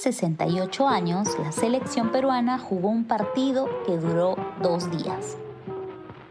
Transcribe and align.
68 0.00 0.88
años, 0.88 1.28
la 1.38 1.52
selección 1.52 2.10
peruana 2.10 2.58
jugó 2.58 2.88
un 2.88 3.04
partido 3.04 3.68
que 3.84 3.98
duró 3.98 4.34
dos 4.62 4.90
días. 4.90 5.36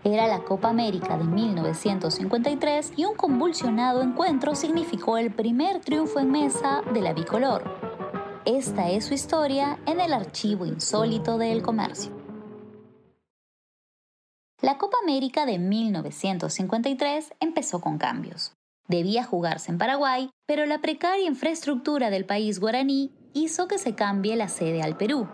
Era 0.03 0.27
la 0.27 0.39
Copa 0.39 0.69
América 0.69 1.17
de 1.17 1.25
1953 1.25 2.93
y 2.95 3.05
un 3.05 3.15
convulsionado 3.15 4.01
encuentro 4.01 4.55
significó 4.55 5.17
el 5.17 5.31
primer 5.31 5.81
triunfo 5.81 6.19
en 6.19 6.31
mesa 6.31 6.81
de 6.93 7.01
la 7.01 7.13
bicolor. 7.13 7.63
Esta 8.45 8.89
es 8.89 9.05
su 9.05 9.13
historia 9.13 9.77
en 9.85 9.99
el 9.99 10.13
archivo 10.13 10.65
insólito 10.65 11.37
del 11.37 11.61
comercio. 11.61 12.11
La 14.61 14.79
Copa 14.79 14.97
América 15.03 15.45
de 15.45 15.59
1953 15.59 17.33
empezó 17.39 17.81
con 17.81 17.99
cambios. 17.99 18.53
Debía 18.87 19.23
jugarse 19.23 19.71
en 19.71 19.77
Paraguay, 19.77 20.31
pero 20.47 20.65
la 20.65 20.79
precaria 20.81 21.27
infraestructura 21.27 22.09
del 22.09 22.25
país 22.25 22.59
guaraní 22.59 23.11
hizo 23.33 23.67
que 23.67 23.77
se 23.77 23.95
cambie 23.95 24.35
la 24.35 24.47
sede 24.47 24.81
al 24.81 24.97
Perú. 24.97 25.27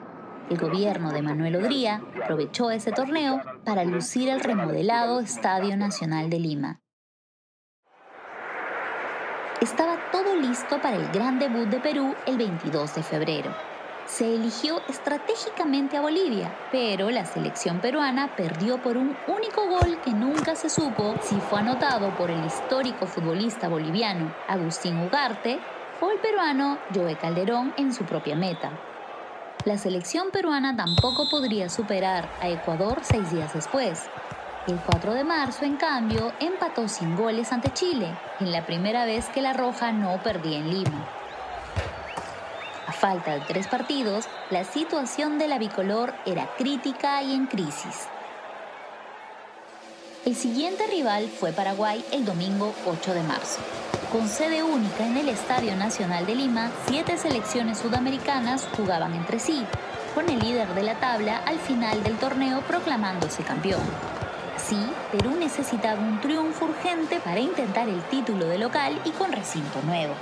El 0.49 0.57
gobierno 0.57 1.11
de 1.11 1.21
Manuel 1.21 1.55
Odría 1.55 2.01
aprovechó 2.23 2.69
ese 2.69 2.91
torneo 2.91 3.41
para 3.63 3.83
lucir 3.83 4.29
el 4.29 4.39
remodelado 4.39 5.19
Estadio 5.19 5.75
Nacional 5.75 6.29
de 6.29 6.39
Lima. 6.39 6.81
Estaba 9.61 9.97
todo 10.11 10.35
listo 10.35 10.79
para 10.81 10.97
el 10.97 11.07
gran 11.11 11.39
debut 11.39 11.67
de 11.67 11.79
Perú 11.79 12.13
el 12.27 12.37
22 12.37 12.95
de 12.95 13.03
febrero. 13.03 13.55
Se 14.05 14.35
eligió 14.35 14.81
estratégicamente 14.87 15.97
a 15.97 16.01
Bolivia, 16.01 16.55
pero 16.71 17.09
la 17.09 17.25
selección 17.25 17.79
peruana 17.79 18.35
perdió 18.35 18.77
por 18.77 18.97
un 18.97 19.17
único 19.27 19.67
gol 19.67 19.99
que 20.03 20.11
nunca 20.11 20.55
se 20.55 20.69
supo 20.69 21.15
si 21.23 21.35
fue 21.37 21.61
anotado 21.61 22.15
por 22.15 22.29
el 22.29 22.45
histórico 22.45 23.07
futbolista 23.07 23.67
boliviano 23.67 24.31
Agustín 24.47 24.99
Ugarte 24.99 25.59
o 26.01 26.11
el 26.11 26.19
peruano 26.19 26.77
Joe 26.93 27.15
Calderón 27.15 27.73
en 27.77 27.93
su 27.93 28.03
propia 28.03 28.35
meta. 28.35 28.71
La 29.65 29.77
selección 29.77 30.29
peruana 30.31 30.75
tampoco 30.75 31.27
podría 31.29 31.69
superar 31.69 32.29
a 32.41 32.49
Ecuador 32.49 32.99
seis 33.01 33.31
días 33.31 33.53
después. 33.53 34.03
El 34.67 34.77
4 34.77 35.13
de 35.13 35.23
marzo, 35.23 35.65
en 35.65 35.77
cambio, 35.77 36.31
empató 36.39 36.87
sin 36.87 37.15
goles 37.15 37.51
ante 37.51 37.71
Chile, 37.73 38.07
en 38.39 38.51
la 38.51 38.65
primera 38.65 39.05
vez 39.05 39.27
que 39.29 39.41
la 39.41 39.53
Roja 39.53 39.91
no 39.91 40.21
perdía 40.23 40.57
en 40.57 40.69
Lima. 40.69 41.07
A 42.87 42.91
falta 42.91 43.33
de 43.33 43.41
tres 43.41 43.67
partidos, 43.67 44.27
la 44.49 44.63
situación 44.63 45.37
de 45.37 45.47
la 45.47 45.59
bicolor 45.59 46.13
era 46.25 46.47
crítica 46.57 47.21
y 47.23 47.33
en 47.33 47.47
crisis. 47.47 48.07
El 50.25 50.35
siguiente 50.35 50.87
rival 50.87 51.27
fue 51.27 51.51
Paraguay 51.51 52.03
el 52.11 52.25
domingo 52.25 52.73
8 52.87 53.13
de 53.13 53.21
marzo. 53.21 53.59
Con 54.11 54.27
sede 54.27 54.63
única 54.63 55.05
en 55.05 55.17
el 55.17 55.29
Estadio 55.29 55.75
Nacional 55.75 56.25
de 56.25 56.33
Lima, 56.33 56.71
siete 56.87 57.15
selecciones 57.15 57.77
sudamericanas 57.77 58.67
jugaban 58.75 59.13
entre 59.13 59.37
sí, 59.37 59.63
con 60.15 60.27
el 60.27 60.39
líder 60.39 60.67
de 60.73 60.81
la 60.81 60.99
tabla 60.99 61.37
al 61.45 61.59
final 61.59 62.01
del 62.01 62.17
torneo 62.17 62.61
proclamándose 62.61 63.43
campeón. 63.43 63.83
Así, 64.55 64.79
Perú 65.11 65.35
necesitaba 65.39 66.01
un 66.01 66.19
triunfo 66.21 66.65
urgente 66.65 67.19
para 67.19 67.39
intentar 67.39 67.87
el 67.87 68.01
título 68.05 68.47
de 68.47 68.57
local 68.57 68.99
y 69.05 69.11
con 69.11 69.31
recinto 69.31 69.79
nuevo. 69.83 70.15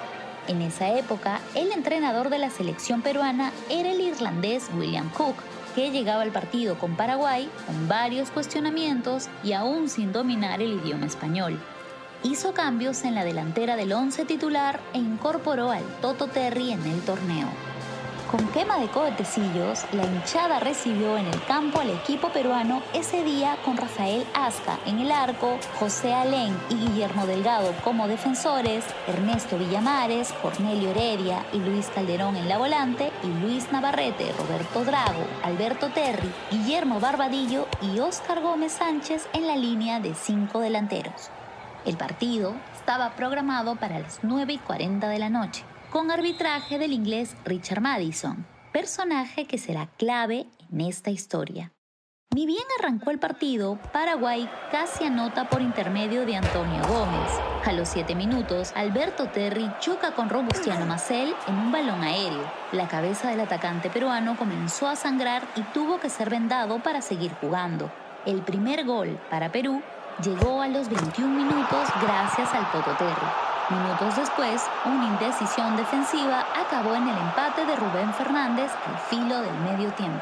En 0.50 0.62
esa 0.62 0.90
época, 0.90 1.40
el 1.56 1.72
entrenador 1.72 2.30
de 2.30 2.40
la 2.40 2.50
selección 2.50 3.02
peruana 3.02 3.54
era 3.70 3.90
el 3.90 4.02
irlandés 4.02 4.70
William 4.78 5.10
Cook, 5.12 5.38
que 5.76 5.92
llegaba 5.92 6.22
al 6.22 6.32
partido 6.32 6.78
con 6.78 6.96
Paraguay 6.96 7.50
con 7.66 7.88
varios 7.88 8.32
cuestionamientos 8.32 9.28
y 9.44 9.54
aún 9.54 9.90
sin 9.90 10.12
dominar 10.12 10.62
el 10.62 10.74
idioma 10.74 11.06
español. 11.06 11.60
Hizo 12.24 12.54
cambios 12.54 13.04
en 13.04 13.16
la 13.16 13.26
delantera 13.26 13.76
del 13.76 13.92
once 13.92 14.24
titular 14.26 14.80
e 14.94 15.00
incorporó 15.00 15.72
al 15.72 15.84
Toto 16.02 16.28
Terry 16.28 16.72
en 16.72 16.86
el 16.86 17.02
torneo. 17.02 17.73
Con 18.34 18.48
quema 18.48 18.80
de 18.80 18.88
cohetecillos, 18.88 19.86
la 19.92 20.06
hinchada 20.06 20.60
recibió 20.60 21.20
en 21.20 21.28
el 21.28 21.44
campo 21.44 21.82
al 21.82 21.92
equipo 21.92 22.30
peruano 22.30 22.82
ese 22.92 23.24
día 23.24 23.58
con 23.64 23.78
Rafael 23.78 24.26
Asca 24.34 24.80
en 24.88 24.98
el 24.98 25.12
arco, 25.12 25.60
José 25.80 26.16
Alén 26.16 26.58
y 26.72 26.74
Guillermo 26.78 27.28
Delgado 27.28 27.72
como 27.84 28.08
defensores, 28.08 28.86
Ernesto 29.08 29.60
Villamares, 29.60 30.34
Cornelio 30.42 30.90
Heredia 30.90 31.46
y 31.54 31.60
Luis 31.60 31.92
Calderón 31.94 32.36
en 32.36 32.50
la 32.50 32.58
volante 32.58 33.12
y 33.22 33.28
Luis 33.28 33.72
Navarrete, 33.72 34.34
Roberto 34.36 34.84
Drago, 34.84 35.28
Alberto 35.44 35.92
Terry, 35.92 36.32
Guillermo 36.50 37.00
Barbadillo 37.00 37.68
y 37.84 38.00
Óscar 38.00 38.42
Gómez 38.42 38.72
Sánchez 38.72 39.28
en 39.34 39.46
la 39.46 39.58
línea 39.58 40.00
de 40.00 40.16
cinco 40.16 40.60
delanteros. 40.60 41.30
El 41.86 41.98
partido 41.98 42.56
estaba 42.76 43.12
programado 43.12 43.76
para 43.76 44.00
las 44.00 44.22
9 44.24 44.54
y 44.54 44.58
40 44.58 45.08
de 45.08 45.20
la 45.20 45.30
noche 45.30 45.64
con 45.94 46.10
arbitraje 46.10 46.80
del 46.80 46.92
inglés 46.92 47.36
Richard 47.46 47.80
Madison, 47.80 48.48
personaje 48.72 49.46
que 49.46 49.60
será 49.60 49.90
clave 49.96 50.48
en 50.72 50.82
esta 50.82 51.12
historia. 51.12 51.72
Ni 52.34 52.48
bien 52.48 52.64
arrancó 52.80 53.12
el 53.12 53.20
partido, 53.20 53.78
Paraguay 53.92 54.50
casi 54.72 55.04
anota 55.06 55.48
por 55.48 55.62
intermedio 55.62 56.26
de 56.26 56.36
Antonio 56.36 56.82
Gómez. 56.88 57.32
A 57.64 57.72
los 57.74 57.90
7 57.90 58.16
minutos, 58.16 58.74
Alberto 58.76 59.28
Terry 59.28 59.70
choca 59.80 60.16
con 60.16 60.32
Robustiano 60.32 60.88
Macel 60.88 61.36
en 61.48 61.56
un 61.60 61.72
balón 61.72 62.02
aéreo. 62.02 62.52
La 62.72 62.88
cabeza 62.88 63.30
del 63.30 63.42
atacante 63.42 63.92
peruano 63.92 64.36
comenzó 64.36 64.88
a 64.88 64.96
sangrar 64.96 65.44
y 65.56 65.62
tuvo 65.76 66.00
que 66.00 66.10
ser 66.10 66.32
vendado 66.32 66.82
para 66.82 67.04
seguir 67.04 67.32
jugando. 67.40 67.92
El 68.26 68.42
primer 68.42 68.84
gol 68.84 69.20
para 69.30 69.52
Perú 69.52 69.84
llegó 70.24 70.60
a 70.60 70.68
los 70.68 70.90
21 70.90 71.28
minutos 71.28 71.88
gracias 72.02 72.52
al 72.52 72.72
Toto 72.72 72.96
Terry. 72.98 73.43
Minutos 73.70 74.18
después, 74.18 74.62
una 74.84 75.06
indecisión 75.08 75.78
defensiva 75.78 76.46
acabó 76.54 76.96
en 76.96 77.08
el 77.08 77.18
empate 77.18 77.66
de 77.66 77.76
Rubén 77.78 78.14
Fernández 78.14 78.70
al 78.86 78.98
filo 79.10 79.40
del 79.40 79.56
medio 79.60 79.90
tiempo. 79.94 80.22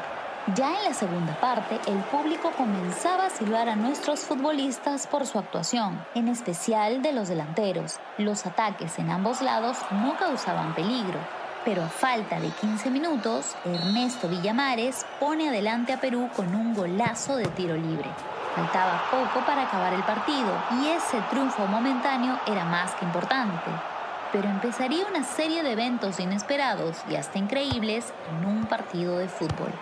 Ya 0.54 0.76
en 0.78 0.84
la 0.84 0.94
segunda 0.94 1.34
parte, 1.40 1.80
el 1.88 1.98
público 2.04 2.52
comenzaba 2.56 3.26
a 3.26 3.30
silbar 3.30 3.68
a 3.68 3.74
nuestros 3.74 4.20
futbolistas 4.20 5.08
por 5.08 5.26
su 5.26 5.38
actuación, 5.38 6.04
en 6.14 6.28
especial 6.28 7.02
de 7.02 7.12
los 7.12 7.28
delanteros. 7.28 7.98
Los 8.16 8.46
ataques 8.46 8.98
en 9.00 9.10
ambos 9.10 9.42
lados 9.42 9.76
no 9.90 10.16
causaban 10.16 10.74
peligro, 10.74 11.18
pero 11.64 11.82
a 11.82 11.88
falta 11.88 12.40
de 12.40 12.48
15 12.48 12.90
minutos, 12.90 13.56
Ernesto 13.64 14.28
Villamares 14.28 15.04
pone 15.18 15.48
adelante 15.48 15.92
a 15.92 16.00
Perú 16.00 16.28
con 16.36 16.54
un 16.54 16.74
golazo 16.74 17.36
de 17.36 17.46
tiro 17.46 17.76
libre. 17.76 18.10
Faltaba 18.54 19.02
poco 19.10 19.44
para 19.46 19.62
acabar 19.62 19.94
el 19.94 20.02
partido 20.02 20.52
y 20.80 20.88
ese 20.88 21.20
triunfo 21.30 21.66
momentáneo 21.66 22.38
era 22.46 22.64
más 22.64 22.94
que 22.94 23.06
importante. 23.06 23.70
Pero 24.30 24.48
empezaría 24.48 25.06
una 25.06 25.24
serie 25.24 25.62
de 25.62 25.72
eventos 25.72 26.20
inesperados 26.20 26.98
y 27.08 27.16
hasta 27.16 27.38
increíbles 27.38 28.12
en 28.30 28.46
un 28.46 28.66
partido 28.66 29.18
de 29.18 29.28
fútbol. 29.28 29.72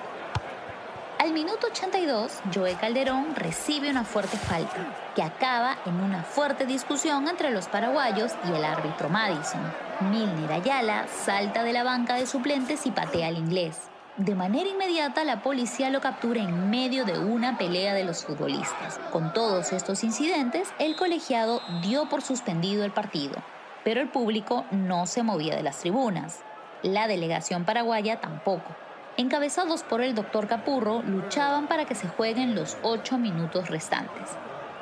Al 1.20 1.32
minuto 1.32 1.66
82, 1.66 2.40
Joe 2.54 2.76
Calderón 2.76 3.34
recibe 3.34 3.90
una 3.90 4.04
fuerte 4.04 4.38
falta, 4.38 4.86
que 5.14 5.22
acaba 5.22 5.76
en 5.84 6.00
una 6.00 6.22
fuerte 6.22 6.64
discusión 6.64 7.28
entre 7.28 7.50
los 7.50 7.68
paraguayos 7.68 8.32
y 8.48 8.52
el 8.52 8.64
árbitro 8.64 9.10
Madison. 9.10 9.60
Milner 10.00 10.50
Ayala 10.50 11.06
salta 11.08 11.62
de 11.62 11.74
la 11.74 11.84
banca 11.84 12.14
de 12.14 12.26
suplentes 12.26 12.86
y 12.86 12.90
patea 12.90 13.28
al 13.28 13.36
inglés. 13.36 13.89
De 14.20 14.34
manera 14.34 14.68
inmediata 14.68 15.24
la 15.24 15.42
policía 15.42 15.88
lo 15.88 16.02
captura 16.02 16.42
en 16.42 16.68
medio 16.68 17.06
de 17.06 17.18
una 17.18 17.56
pelea 17.56 17.94
de 17.94 18.04
los 18.04 18.22
futbolistas. 18.22 19.00
Con 19.10 19.32
todos 19.32 19.72
estos 19.72 20.04
incidentes, 20.04 20.68
el 20.78 20.94
colegiado 20.94 21.62
dio 21.80 22.06
por 22.06 22.20
suspendido 22.20 22.84
el 22.84 22.90
partido, 22.90 23.36
pero 23.82 24.02
el 24.02 24.10
público 24.10 24.66
no 24.72 25.06
se 25.06 25.22
movía 25.22 25.56
de 25.56 25.62
las 25.62 25.78
tribunas. 25.78 26.40
La 26.82 27.08
delegación 27.08 27.64
paraguaya 27.64 28.20
tampoco. 28.20 28.76
Encabezados 29.16 29.84
por 29.84 30.02
el 30.02 30.14
doctor 30.14 30.48
Capurro, 30.48 31.00
luchaban 31.00 31.66
para 31.66 31.86
que 31.86 31.94
se 31.94 32.06
jueguen 32.06 32.54
los 32.54 32.76
ocho 32.82 33.16
minutos 33.16 33.70
restantes. 33.70 34.28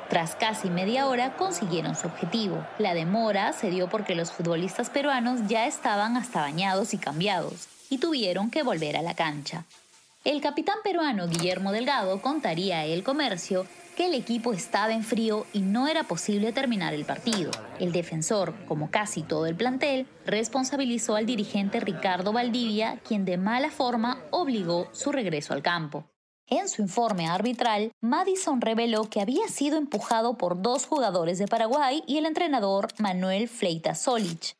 Tras 0.09 0.35
casi 0.35 0.69
media 0.69 1.07
hora 1.07 1.37
consiguieron 1.37 1.95
su 1.95 2.07
objetivo. 2.07 2.67
La 2.77 2.93
demora 2.93 3.53
se 3.53 3.69
dio 3.69 3.87
porque 3.87 4.15
los 4.15 4.33
futbolistas 4.33 4.89
peruanos 4.89 5.47
ya 5.47 5.65
estaban 5.65 6.17
hasta 6.17 6.41
bañados 6.41 6.93
y 6.93 6.97
cambiados 6.97 7.78
y 7.89 7.97
tuvieron 7.97 8.49
que 8.51 8.63
volver 8.63 8.97
a 8.97 9.01
la 9.01 9.15
cancha. 9.15 9.65
El 10.23 10.41
capitán 10.41 10.77
peruano 10.83 11.27
Guillermo 11.27 11.71
Delgado 11.71 12.21
contaría 12.21 12.79
a 12.79 12.85
El 12.85 13.03
Comercio 13.03 13.65
que 13.95 14.05
el 14.05 14.13
equipo 14.13 14.53
estaba 14.53 14.93
en 14.93 15.03
frío 15.03 15.45
y 15.51 15.59
no 15.59 15.87
era 15.87 16.03
posible 16.03 16.53
terminar 16.53 16.93
el 16.93 17.03
partido. 17.03 17.51
El 17.79 17.91
defensor, 17.91 18.53
como 18.65 18.89
casi 18.91 19.23
todo 19.23 19.45
el 19.45 19.55
plantel, 19.55 20.07
responsabilizó 20.25 21.15
al 21.17 21.25
dirigente 21.25 21.81
Ricardo 21.81 22.31
Valdivia, 22.31 22.99
quien 23.05 23.25
de 23.25 23.37
mala 23.37 23.69
forma 23.71 24.21
obligó 24.31 24.87
su 24.93 25.11
regreso 25.11 25.53
al 25.53 25.61
campo. 25.61 26.05
En 26.47 26.69
su 26.69 26.81
informe 26.81 27.27
arbitral, 27.27 27.91
Madison 28.01 28.61
reveló 28.61 29.09
que 29.09 29.21
había 29.21 29.47
sido 29.49 29.77
empujado 29.77 30.37
por 30.37 30.61
dos 30.61 30.85
jugadores 30.85 31.37
de 31.37 31.47
Paraguay 31.47 32.01
y 32.07 32.17
el 32.17 32.25
entrenador 32.25 32.87
Manuel 32.99 33.49
Fleita 33.49 33.95
Solich. 33.95 34.55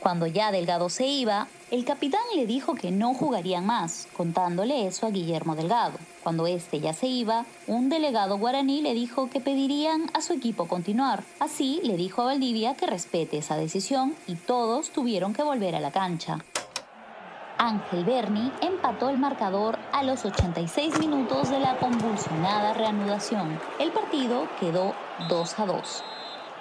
Cuando 0.00 0.26
ya 0.26 0.52
Delgado 0.52 0.90
se 0.90 1.06
iba, 1.06 1.48
el 1.74 1.84
capitán 1.84 2.20
le 2.36 2.46
dijo 2.46 2.76
que 2.76 2.92
no 2.92 3.14
jugarían 3.14 3.66
más, 3.66 4.06
contándole 4.16 4.86
eso 4.86 5.06
a 5.06 5.10
Guillermo 5.10 5.56
Delgado. 5.56 5.98
Cuando 6.22 6.46
este 6.46 6.78
ya 6.78 6.92
se 6.92 7.08
iba, 7.08 7.46
un 7.66 7.88
delegado 7.88 8.38
guaraní 8.38 8.80
le 8.80 8.94
dijo 8.94 9.28
que 9.28 9.40
pedirían 9.40 10.08
a 10.14 10.20
su 10.20 10.34
equipo 10.34 10.68
continuar. 10.68 11.24
Así 11.40 11.80
le 11.82 11.96
dijo 11.96 12.22
a 12.22 12.26
Valdivia 12.26 12.74
que 12.76 12.86
respete 12.86 13.38
esa 13.38 13.56
decisión 13.56 14.14
y 14.28 14.36
todos 14.36 14.90
tuvieron 14.90 15.32
que 15.34 15.42
volver 15.42 15.74
a 15.74 15.80
la 15.80 15.90
cancha. 15.90 16.38
Ángel 17.58 18.04
Berni 18.04 18.52
empató 18.60 19.10
el 19.10 19.18
marcador 19.18 19.76
a 19.90 20.04
los 20.04 20.24
86 20.24 21.00
minutos 21.00 21.50
de 21.50 21.58
la 21.58 21.76
convulsionada 21.78 22.74
reanudación. 22.74 23.58
El 23.80 23.90
partido 23.90 24.46
quedó 24.60 24.94
2 25.28 25.58
a 25.58 25.66
2. 25.66 26.04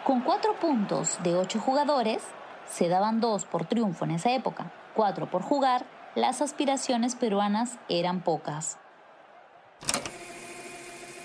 Con 0.06 0.22
cuatro 0.22 0.56
puntos 0.60 1.20
de 1.22 1.36
ocho 1.36 1.60
jugadores, 1.60 2.24
se 2.68 2.90
daban 2.90 3.22
dos 3.22 3.46
por 3.46 3.66
triunfo 3.66 4.06
en 4.06 4.12
esa 4.12 4.32
época, 4.32 4.72
cuatro 4.94 5.30
por 5.30 5.42
jugar, 5.42 5.86
las 6.16 6.42
aspiraciones 6.42 7.16
peruanas 7.16 7.78
eran 7.90 8.24
pocas. 8.24 8.78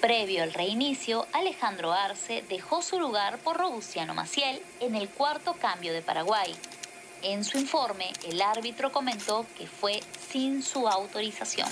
Previo 0.00 0.42
al 0.42 0.52
reinicio, 0.52 1.26
Alejandro 1.32 1.92
Arce 1.92 2.44
dejó 2.48 2.82
su 2.82 3.00
lugar 3.00 3.38
por 3.38 3.56
Robustiano 3.56 4.14
Maciel 4.14 4.60
en 4.80 4.94
el 4.94 5.08
cuarto 5.08 5.54
cambio 5.54 5.92
de 5.92 6.02
Paraguay, 6.02 6.54
en 7.22 7.44
su 7.44 7.58
informe, 7.58 8.12
el 8.28 8.40
árbitro 8.40 8.92
comentó 8.92 9.44
que 9.56 9.66
fue 9.66 10.00
sin 10.30 10.62
su 10.62 10.86
autorización. 10.86 11.68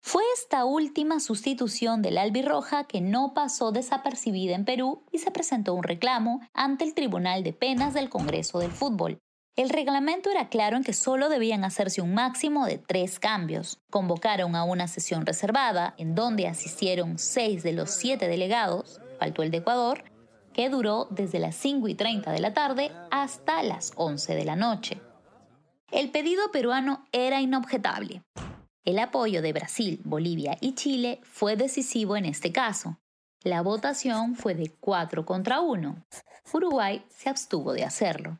Fue 0.00 0.24
esta 0.34 0.64
última 0.64 1.20
sustitución 1.20 2.02
del 2.02 2.18
albirroja 2.18 2.84
que 2.84 3.00
no 3.00 3.32
pasó 3.32 3.70
desapercibida 3.70 4.56
en 4.56 4.64
Perú 4.64 5.04
y 5.12 5.18
se 5.18 5.30
presentó 5.30 5.74
un 5.74 5.84
reclamo 5.84 6.40
ante 6.52 6.84
el 6.84 6.94
Tribunal 6.94 7.44
de 7.44 7.52
Penas 7.52 7.94
del 7.94 8.10
Congreso 8.10 8.58
del 8.58 8.72
Fútbol. 8.72 9.20
El 9.54 9.68
reglamento 9.68 10.30
era 10.30 10.48
claro 10.48 10.78
en 10.78 10.82
que 10.82 10.94
solo 10.94 11.28
debían 11.28 11.62
hacerse 11.62 12.00
un 12.00 12.14
máximo 12.14 12.64
de 12.64 12.78
tres 12.78 13.18
cambios. 13.18 13.78
Convocaron 13.90 14.56
a 14.56 14.64
una 14.64 14.88
sesión 14.88 15.26
reservada, 15.26 15.94
en 15.98 16.14
donde 16.14 16.48
asistieron 16.48 17.18
seis 17.18 17.62
de 17.62 17.74
los 17.74 17.90
siete 17.90 18.28
delegados, 18.28 18.98
faltó 19.18 19.42
el 19.42 19.50
de 19.50 19.58
Ecuador, 19.58 20.04
que 20.54 20.70
duró 20.70 21.06
desde 21.10 21.38
las 21.38 21.54
5 21.56 21.86
y 21.88 21.94
30 21.94 22.32
de 22.32 22.40
la 22.40 22.54
tarde 22.54 22.92
hasta 23.10 23.62
las 23.62 23.92
11 23.96 24.34
de 24.34 24.44
la 24.46 24.56
noche. 24.56 25.00
El 25.90 26.10
pedido 26.10 26.50
peruano 26.50 27.04
era 27.12 27.42
inobjetable. 27.42 28.22
El 28.84 28.98
apoyo 28.98 29.42
de 29.42 29.52
Brasil, 29.52 30.00
Bolivia 30.04 30.56
y 30.60 30.74
Chile 30.74 31.20
fue 31.24 31.56
decisivo 31.56 32.16
en 32.16 32.24
este 32.24 32.52
caso. 32.52 32.98
La 33.42 33.60
votación 33.60 34.34
fue 34.34 34.54
de 34.54 34.70
4 34.80 35.26
contra 35.26 35.60
1. 35.60 36.04
Uruguay 36.54 37.04
se 37.10 37.28
abstuvo 37.28 37.74
de 37.74 37.84
hacerlo. 37.84 38.38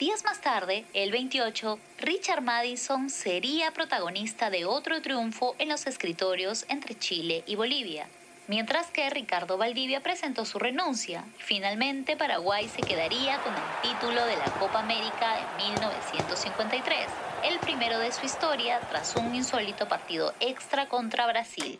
Días 0.00 0.24
más 0.24 0.40
tarde, 0.40 0.86
el 0.94 1.12
28, 1.12 1.78
Richard 1.98 2.40
Madison 2.40 3.10
sería 3.10 3.70
protagonista 3.72 4.48
de 4.48 4.64
otro 4.64 5.02
triunfo 5.02 5.54
en 5.58 5.68
los 5.68 5.86
escritorios 5.86 6.64
entre 6.70 6.98
Chile 6.98 7.44
y 7.46 7.54
Bolivia, 7.54 8.08
mientras 8.48 8.86
que 8.86 9.10
Ricardo 9.10 9.58
Valdivia 9.58 10.00
presentó 10.00 10.46
su 10.46 10.58
renuncia. 10.58 11.26
Finalmente, 11.36 12.16
Paraguay 12.16 12.66
se 12.66 12.80
quedaría 12.80 13.42
con 13.42 13.52
el 13.52 13.92
título 13.92 14.24
de 14.24 14.38
la 14.38 14.50
Copa 14.58 14.78
América 14.78 15.38
en 15.58 15.74
1953, 15.74 17.06
el 17.44 17.58
primero 17.58 17.98
de 17.98 18.10
su 18.10 18.24
historia 18.24 18.80
tras 18.88 19.16
un 19.16 19.34
insólito 19.34 19.86
partido 19.86 20.32
extra 20.40 20.88
contra 20.88 21.26
Brasil. 21.26 21.76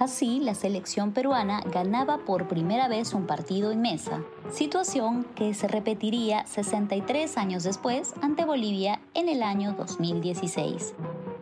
Así, 0.00 0.40
la 0.40 0.54
selección 0.54 1.12
peruana 1.12 1.60
ganaba 1.70 2.24
por 2.24 2.48
primera 2.48 2.88
vez 2.88 3.12
un 3.12 3.26
partido 3.26 3.70
en 3.70 3.82
mesa, 3.82 4.22
situación 4.50 5.26
que 5.34 5.52
se 5.52 5.68
repetiría 5.68 6.46
63 6.46 7.36
años 7.36 7.64
después 7.64 8.14
ante 8.22 8.46
Bolivia 8.46 9.02
en 9.12 9.28
el 9.28 9.42
año 9.42 9.74
2016. 9.74 10.94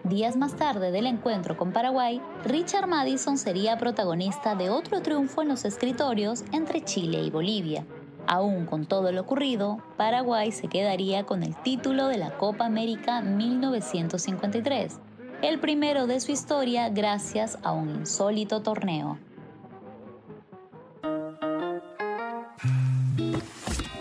Días 0.03 0.37
más 0.37 0.57
tarde 0.57 0.91
del 0.91 1.07
encuentro 1.07 1.57
con 1.57 1.73
Paraguay, 1.73 2.21
Richard 2.45 2.89
Madison 2.89 3.39
sería 3.39 3.79
protagonista 3.79 4.57
de 4.57 4.71
otro 4.71 5.03
triunfo 5.03 5.43
en 5.43 5.49
los 5.51 5.65
escritorios 5.65 6.43
entre 6.51 6.83
Chile 6.83 7.21
y 7.23 7.31
Bolivia. 7.31 7.87
Aún 8.27 8.67
con 8.67 8.87
todo 8.87 9.13
lo 9.13 9.21
ocurrido, 9.21 9.79
Paraguay 9.97 10.51
se 10.51 10.67
quedaría 10.67 11.25
con 11.27 11.45
el 11.45 11.55
título 11.63 12.09
de 12.09 12.19
la 12.19 12.37
Copa 12.37 12.67
América 12.67 13.21
1953, 13.21 14.99
el 15.43 15.61
primero 15.61 16.07
de 16.07 16.21
su 16.21 16.33
historia 16.33 16.89
gracias 16.89 17.59
a 17.63 17.73
un 17.73 17.91
insólito 17.91 18.63
torneo. 18.63 19.19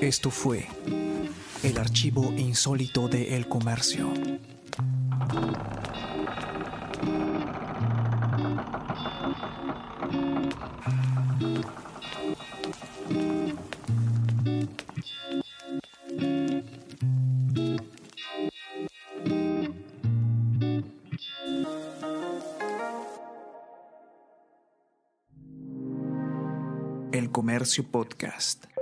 Esto 0.02 0.30
fue 0.30 0.68
el 1.64 1.78
archivo 1.78 2.24
insólito 2.38 3.08
de 3.08 3.36
El 3.36 3.48
Comercio. 3.48 4.12
Comercio 27.38 27.84
Podcast. 27.84 28.77